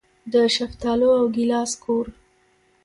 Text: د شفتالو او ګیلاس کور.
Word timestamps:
د 0.33 0.35
شفتالو 0.55 1.07
او 1.19 1.23
ګیلاس 1.35 1.71
کور. 1.83 2.05